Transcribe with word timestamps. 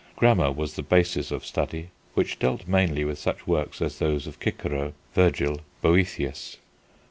Grammar 0.15 0.51
was 0.51 0.73
the 0.73 0.81
basis 0.81 1.29
of 1.29 1.45
study, 1.45 1.89
which 2.15 2.39
dealt 2.39 2.67
mainly 2.67 3.05
with 3.05 3.19
such 3.19 3.45
works 3.45 3.83
as 3.83 3.99
those 3.99 4.25
of 4.25 4.39
Cicero, 4.43 4.93
Virgil, 5.13 5.61
Boethius. 5.83 6.57